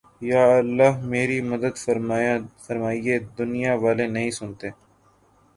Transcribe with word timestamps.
یا 0.21 0.43
اللہ 0.53 0.93
میری 1.05 1.39
مدد 1.41 1.75
فرمایہ 1.77 3.17
دنیا 3.37 3.73
والے 3.83 4.07
نہیں 4.07 4.31
سنتے 4.31 4.69